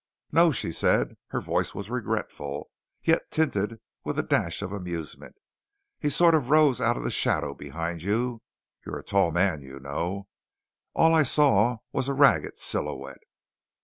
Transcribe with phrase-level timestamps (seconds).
[0.31, 1.15] "No," she said.
[1.27, 2.71] Her voice was regretful,
[3.03, 5.35] yet tinted with a dash of amusement.
[5.99, 8.41] "He sort of rose out of the shadow behind you
[8.83, 10.27] you're a tall man, you know.
[10.95, 13.21] All I saw was a ragged silhouette.